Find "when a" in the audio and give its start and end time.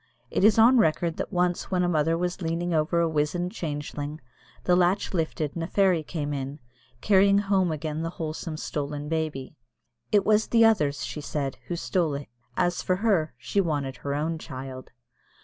1.69-1.87